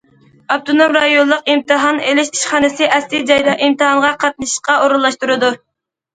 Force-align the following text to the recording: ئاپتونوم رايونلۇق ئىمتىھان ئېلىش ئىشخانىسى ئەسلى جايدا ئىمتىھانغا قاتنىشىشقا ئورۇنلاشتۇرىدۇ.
ئاپتونوم 0.53 0.95
رايونلۇق 0.95 1.51
ئىمتىھان 1.53 1.99
ئېلىش 2.05 2.31
ئىشخانىسى 2.39 2.89
ئەسلى 2.97 3.21
جايدا 3.33 3.55
ئىمتىھانغا 3.67 4.11
قاتنىشىشقا 4.27 4.81
ئورۇنلاشتۇرىدۇ. 4.89 5.55